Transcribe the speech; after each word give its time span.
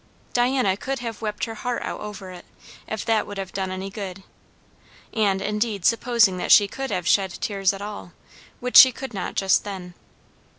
Diana 0.33 0.75
could 0.75 0.97
have 0.97 1.21
wept 1.21 1.43
her 1.43 1.53
heart 1.53 1.83
out 1.83 1.99
over 2.01 2.31
it, 2.31 2.45
if 2.87 3.05
that 3.05 3.27
would 3.27 3.37
have 3.37 3.53
done 3.53 3.69
any 3.69 3.91
good; 3.91 4.23
and 5.13 5.43
indeed 5.43 5.85
supposing 5.85 6.37
that 6.37 6.51
she 6.51 6.67
could 6.67 6.89
have 6.89 7.07
shed 7.07 7.33
tears 7.39 7.71
at 7.71 7.83
all, 7.83 8.11
which 8.59 8.77
she 8.77 8.91
could 8.91 9.13
not 9.13 9.35
just 9.35 9.63
then. 9.63 9.93